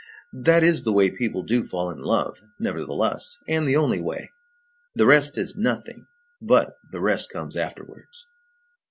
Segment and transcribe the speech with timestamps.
[0.33, 4.33] That is the way people do fall in love, nevertheless, and the only way.
[4.95, 6.07] The rest is nothing,
[6.41, 8.25] but the rest comes afterwards.